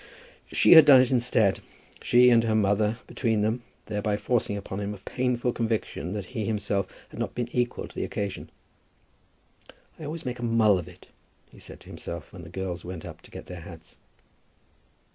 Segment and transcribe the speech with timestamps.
[0.51, 1.59] She had done it instead,
[2.01, 6.43] she and her mother between them, thereby forcing upon him a painful conviction that he
[6.43, 8.49] himself had not been equal to the occasion.
[9.99, 11.09] "I always make a mull of it,"
[11.51, 13.97] he said to himself, when the girls went up to get their hats.